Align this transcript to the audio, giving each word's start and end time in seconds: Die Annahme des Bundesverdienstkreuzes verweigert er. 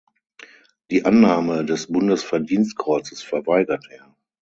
Die 0.89 1.05
Annahme 1.05 1.63
des 1.63 1.85
Bundesverdienstkreuzes 1.85 3.21
verweigert 3.21 3.85
er. 3.91 4.15